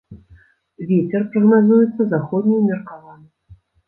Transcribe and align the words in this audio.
Вецер 0.91 1.21
прагназуецца 1.35 2.01
заходні 2.13 2.55
ўмеркаваны. 2.63 3.29